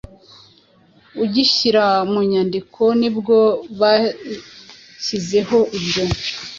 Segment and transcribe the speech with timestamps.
[1.23, 3.37] ugishyira mu nyandikonibwo
[3.79, 6.03] bashyizeho ibyo